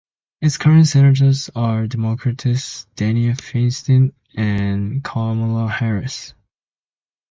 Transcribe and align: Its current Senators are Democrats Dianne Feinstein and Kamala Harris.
Its 0.41 0.57
current 0.57 0.87
Senators 0.87 1.51
are 1.53 1.85
Democrats 1.85 2.87
Dianne 2.95 3.37
Feinstein 3.39 4.13
and 4.35 5.03
Kamala 5.03 5.67
Harris. 5.69 6.33